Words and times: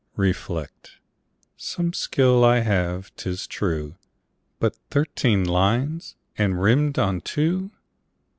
Reflect. 0.15 0.97
Some 1.57 1.93
skill 1.93 2.43
I 2.43 2.61
have, 2.61 3.15
'tis 3.17 3.45
true; 3.45 3.97
But 4.59 4.75
thirteen 4.89 5.43
lines! 5.45 6.15
and 6.39 6.59
rimed 6.59 6.97
on 6.97 7.21
two! 7.21 7.69